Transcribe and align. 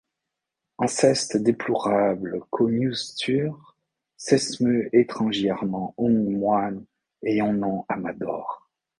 En 0.79 0.87
ceste 0.87 1.37
deplourable 1.37 2.41
conioncture, 2.49 3.77
s’esmeut 4.17 4.89
estrangierement 4.95 5.93
ung 5.99 6.31
moyne 6.39 6.83
ayant 7.23 7.53
nom 7.53 7.85
Amador. 7.87 8.67